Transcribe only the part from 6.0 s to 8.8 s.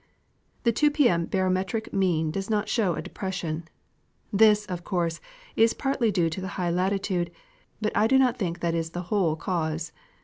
due to the high latitude, but I do not think that